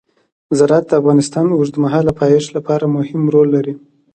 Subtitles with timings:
[0.57, 3.73] زراعت د افغانستان د اوږدمهاله پایښت لپاره مهم رول لري.